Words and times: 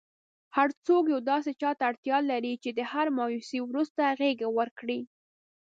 هرڅوک 0.57 1.03
یو 1.13 1.19
داسي 1.31 1.53
چاته 1.61 1.81
اړتیا 1.89 2.17
لري 2.31 2.53
چي 2.63 2.69
د 2.73 2.79
هري 2.91 3.11
مایوسۍ 3.19 3.59
وروسته 3.63 4.03
غیږه 4.19 4.47
ورکړئ.! 4.57 5.01